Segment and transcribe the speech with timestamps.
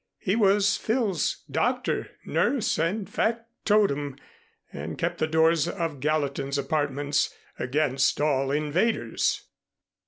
[0.17, 4.15] He was Phil's doctor, nurse and factotum,
[4.73, 9.43] and kept the doors of Gallatin's apartments against all invaders.